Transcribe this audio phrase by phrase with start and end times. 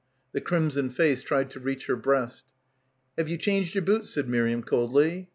[0.31, 2.45] The crimson face tried to reach her breast.
[3.19, 5.29] "Have you changed your boots," said Miriam coldly.